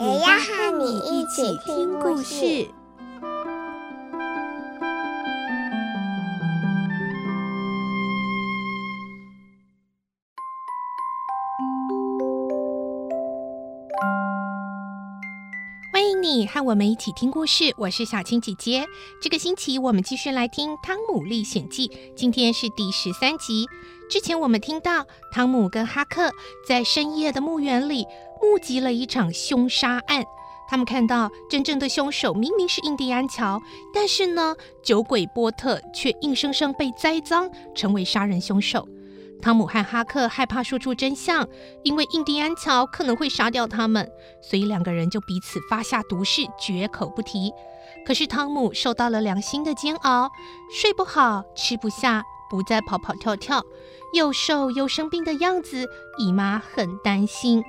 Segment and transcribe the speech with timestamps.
[0.00, 2.66] 也要和你一起听故事。
[15.92, 18.86] 欢迎你和我们一起听故事，我是小青姐姐。
[19.20, 23.66] 这个星期我们继续来听《汤姆历险记》，今天是第十三集。
[24.08, 26.32] 之前我们听到汤姆跟哈克
[26.66, 28.06] 在深夜的墓园里
[28.42, 30.24] 目击了一场凶杀案。
[30.68, 33.60] 他们看到真正的凶手明明是印第安乔，
[33.92, 38.88] 但是呢，酒鬼波特却硬生生被栽赃，成为杀人凶手。
[39.42, 41.48] 汤姆和哈克害怕说出真相，
[41.82, 44.08] 因为印第安乔可能会杀掉他们，
[44.40, 47.50] 所以两个人就彼此发下毒誓，绝口不提。
[48.06, 50.30] 可是汤姆受到了良心的煎熬，
[50.70, 53.60] 睡不好，吃不下，不再跑跑跳跳，
[54.14, 55.84] 又瘦又生病的样子，
[56.18, 57.64] 姨妈很担心。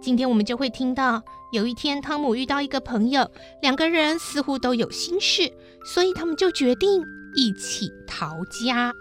[0.00, 3.30] 今天我们就会听到，有一天汤姆遇到一个朋友，
[3.62, 5.52] 两个人似乎都有心事，
[5.84, 7.02] 所以他们就决定
[7.34, 8.92] 一起逃家。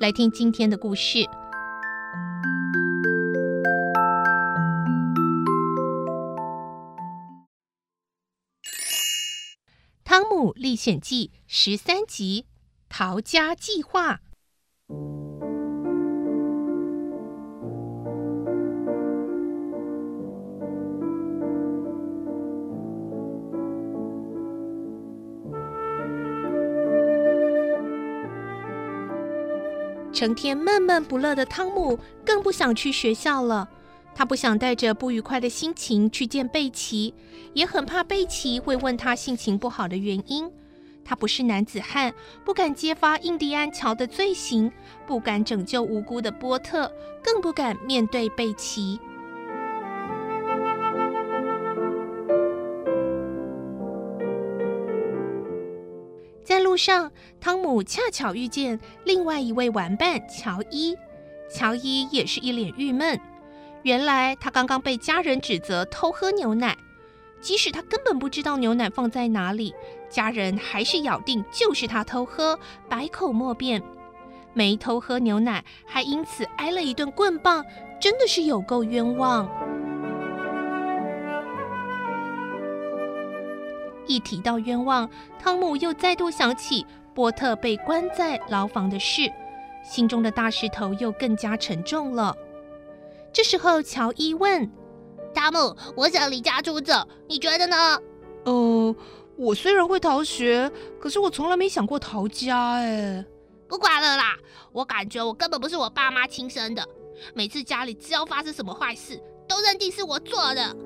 [0.00, 1.18] 来听今天的故事。
[10.04, 12.46] 《汤姆历险记》十三集：
[12.88, 14.20] 逃家计划。
[30.16, 33.68] 成天闷闷不乐的汤姆更不想去学校了。
[34.14, 37.12] 他不想带着不愉快的心情去见贝奇，
[37.52, 40.50] 也很怕贝奇会问他性情不好的原因。
[41.04, 42.14] 他不是男子汉，
[42.46, 44.72] 不敢揭发印第安乔的罪行，
[45.06, 46.90] 不敢拯救无辜的波特，
[47.22, 48.98] 更不敢面对贝奇。
[56.76, 57.10] 上，
[57.40, 60.96] 汤姆恰巧遇见另外一位玩伴乔伊，
[61.50, 63.18] 乔伊也是一脸郁闷。
[63.82, 66.76] 原来他刚刚被家人指责偷喝牛奶，
[67.40, 69.74] 即使他根本不知道牛奶放在哪里，
[70.10, 73.82] 家人还是咬定就是他偷喝，百口莫辩。
[74.52, 77.64] 没偷喝牛奶，还因此挨了一顿棍棒，
[78.00, 79.48] 真的是有够冤枉。
[84.06, 85.08] 一提到冤枉，
[85.38, 89.22] 汤姆又再度想起波特被关在牢房的事，
[89.84, 92.36] 心中的大石头又更加沉重了。
[93.32, 94.70] 这时候，乔伊问
[95.34, 97.98] 汤姆：“我想离家出走，你觉得呢
[98.44, 98.96] ？”“呃，
[99.36, 103.24] 我虽然会逃学，可是我从来没想过逃家。”哎，
[103.68, 104.36] 不管了啦，
[104.72, 106.86] 我感觉我根本不是我爸妈亲生的。
[107.34, 110.76] 每次家里只要发生什么坏事，都认定是我做的。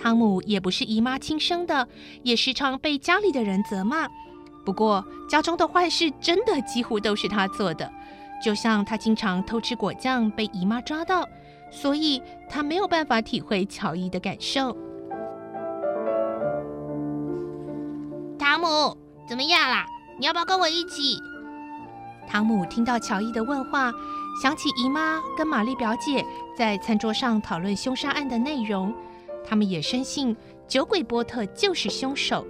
[0.00, 1.86] 汤姆也不是姨妈亲生的，
[2.22, 4.08] 也时常被家里的人责骂。
[4.64, 7.90] 不过，家中的坏事真的几乎都是他做的。
[8.42, 11.28] 就像他经常偷吃果酱被姨妈抓到，
[11.70, 14.74] 所以他没有办法体会乔伊的感受。
[18.38, 18.96] 汤姆，
[19.28, 19.84] 怎么样啦？
[20.18, 21.18] 你要不要跟我一起？
[22.26, 23.92] 汤姆听到乔伊的问话，
[24.42, 26.24] 想起姨妈跟玛丽表姐
[26.56, 28.94] 在餐桌上讨论凶杀案的内容，
[29.50, 30.36] 他们也深信
[30.68, 32.46] 酒鬼波特就是凶手。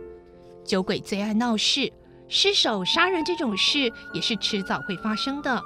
[0.63, 1.91] 酒鬼最爱闹事，
[2.29, 5.63] 失手杀人这种事也是迟早会发生的。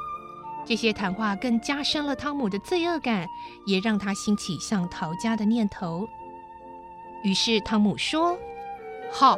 [0.64, 3.26] 这些谈话更加深了汤姆的罪恶感，
[3.66, 6.06] 也让他兴起想逃家的念头。
[7.24, 8.38] 于是汤姆说
[9.10, 9.36] ：“好，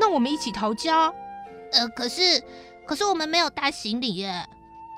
[0.00, 1.12] 那我们一起逃家。
[1.72, 2.42] 呃，可是，
[2.86, 4.48] 可是我们没有带行李耶。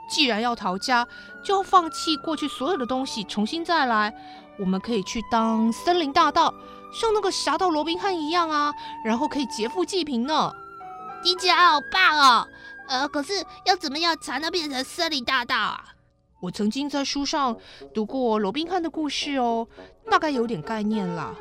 [0.08, 1.04] 既然要逃家，
[1.44, 4.14] 就要放弃过去所有的东西，重新再来。
[4.58, 6.52] 我们可以去当森林大盗，
[6.92, 8.72] 像那个侠盗罗宾汉一样啊，
[9.04, 10.52] 然后可以劫富济贫呢。
[11.22, 12.48] 听起来好棒哦！”
[12.88, 13.32] 呃，可是
[13.64, 15.84] 要怎么样才能变成森林大盗啊？
[16.40, 17.56] 我曾经在书上
[17.92, 19.66] 读过罗宾汉的故事哦，
[20.10, 21.34] 大概有点概念啦。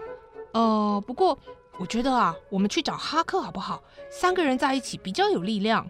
[0.53, 1.37] 呃，不过
[1.77, 3.83] 我觉得啊，我们去找哈克好不好？
[4.09, 5.87] 三个人在一起比较有力量。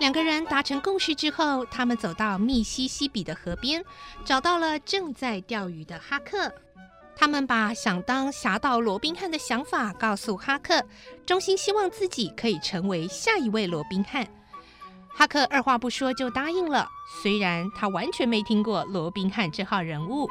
[0.00, 3.84] 两个人达成共识之后，他们走到密西西比的河边，
[4.24, 6.50] 找到了正在钓鱼的哈克。
[7.14, 10.82] 他们把想当侠盗罗宾汉的想法告诉哈克，
[11.26, 14.26] 衷心希望自己可以成为下一位罗宾汉。
[15.12, 16.88] 哈克二话不说就答应了，
[17.22, 20.30] 虽然他完全没听过罗宾汉这号人物。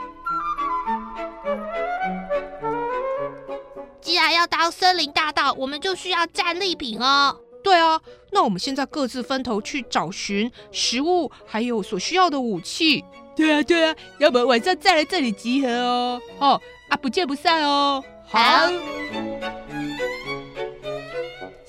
[4.02, 7.40] 既然要当森林大盗，我们就需要战利品哦。
[7.70, 8.02] 对啊，
[8.32, 13.06] 那我们现在各自分头去找寻食物，还有所需要的武器。
[13.36, 16.22] 对啊，对啊，要不晚上再来这里集合哦。
[16.40, 18.04] 哦，啊，不见不散哦。
[18.26, 18.42] 好。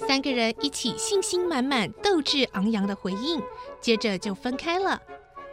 [0.08, 3.42] 三个人一起信心满满、斗志昂扬的回应，
[3.82, 4.98] 接着就分开了。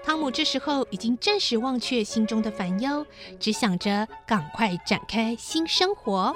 [0.02, 3.06] 汤姆这时候已经暂时忘却心中的烦忧，
[3.38, 6.34] 只想着赶快展开新生活。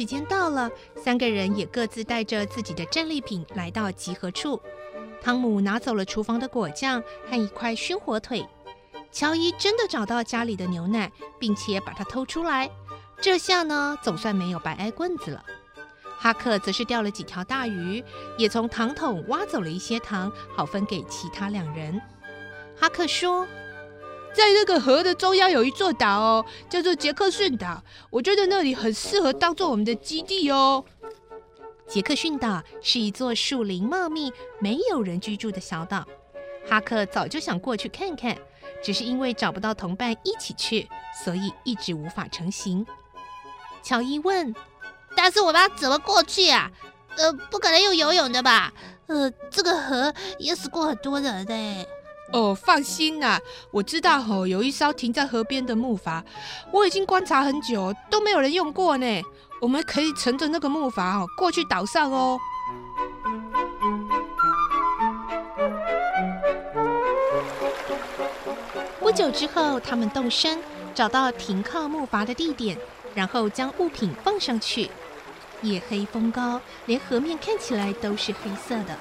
[0.00, 4.58] 时间到了，三个人也各自带着自己的战利品来到集合处。
[5.20, 8.42] 汤姆拿走了厨房的果酱和一块熏火腿。
[9.12, 12.70] 乔伊真的找到家里的牛奶，并且把它偷出来。
[13.20, 15.44] 这下呢，总算没有白挨棍子了。
[16.18, 18.02] 哈克则是钓了几条大鱼，
[18.38, 22.00] 也从糖桶挖走了一些糖，好分给其他两人。
[22.74, 23.46] 哈克说。
[24.32, 27.82] 在那个河的中央有一座岛哦，叫做杰克逊岛。
[28.10, 30.84] 我觉得那里很适合当做我们的基地哦。
[31.88, 36.06] 杰克逊岛是一座树林茂密、没有人居住的小岛。
[36.68, 38.36] 哈克早就想过去看看，
[38.82, 40.88] 只是因为找不到同伴一起去，
[41.24, 42.86] 所以一直无法成行。
[43.82, 44.54] 乔伊问
[45.16, 46.70] ：“但是我们要怎么过去啊？
[47.16, 48.72] 呃，不可能用游泳的吧？
[49.08, 51.84] 呃，这个河淹死过很多人呢。”
[52.32, 53.38] 哦，放心呐，
[53.72, 56.22] 我知道吼，有一艘停在河边的木筏，
[56.72, 59.22] 我已经观察很久，都没有人用过呢。
[59.60, 62.38] 我们可以乘着那个木筏哦，过去岛上哦。
[69.00, 70.62] 不久之后，他们动身，
[70.94, 72.78] 找到停靠木筏的地点，
[73.12, 74.88] 然后将物品放上去。
[75.62, 78.96] 夜黑风高，连河面看起来都是黑色的。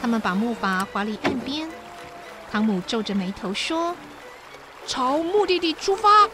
[0.00, 1.68] 他们把木筏划离岸边。
[2.50, 3.94] 汤姆皱着眉头说
[4.86, 6.28] ：“朝目的地出发。”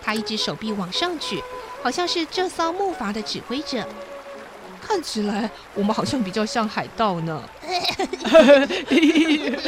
[0.00, 1.42] 他一只手臂往上举，
[1.82, 3.86] 好像是这艘木筏的指挥者。
[4.80, 7.42] 看起来我们好像比较像海盗呢。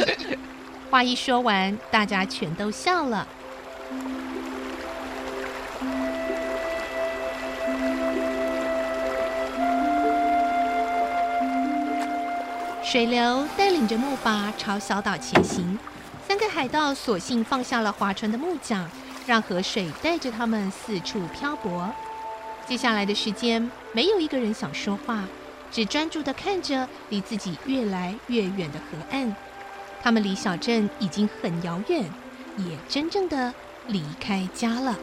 [0.89, 3.27] 话一说完，大家全都笑了。
[12.93, 15.79] 水流带领着木筏朝小岛前行，
[16.27, 18.87] 三个海盗索性放下了划船的木桨，
[19.25, 21.91] 让河水带着他们四处漂泊。
[22.67, 25.23] 接下来的时间，没有一个人想说话，
[25.71, 29.35] 只专注地看着离自己越来越远的河岸。
[30.03, 32.03] 他们离小镇已经很遥远，
[32.57, 33.51] 也真正的
[33.87, 34.95] 离开家了。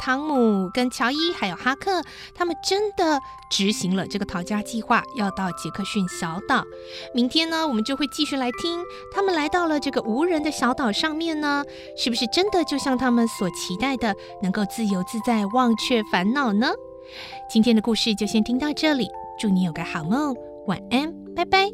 [0.00, 2.02] 汤姆跟乔伊还有哈克，
[2.34, 6.64] 他们真的执行了这个逃家计划，要到杰克逊小岛。
[7.14, 11.62] 明天呢，我们就会继续来听他们来到了这个无人的小岛上面呢，
[11.98, 16.72] 是不是真的就像他们所期待的，能够自由自在，忘却烦恼呢？
[17.50, 19.06] 今天的故事就先听到这里，
[19.38, 20.34] 祝你有个好梦，
[20.66, 21.66] 晚安，拜拜。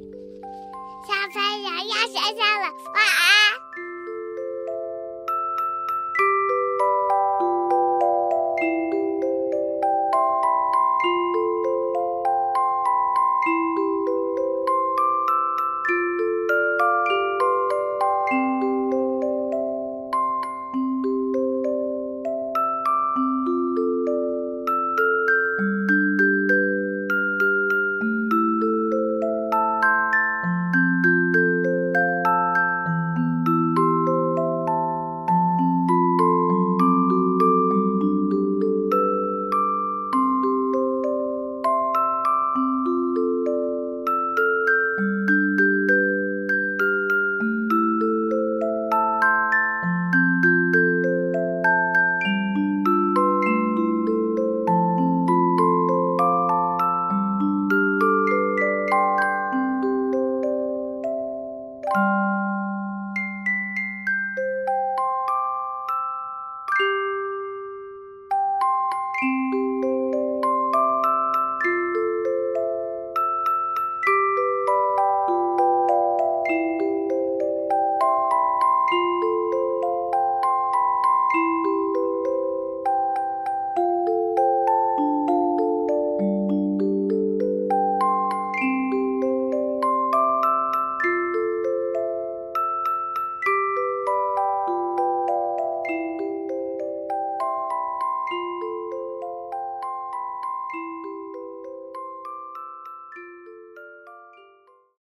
[1.07, 3.26] 小朋友要睡觉了，晚安。